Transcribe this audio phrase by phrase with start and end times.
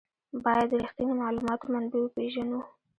[0.43, 2.59] باید د رښتیني معلوماتو منبع وپېژنو.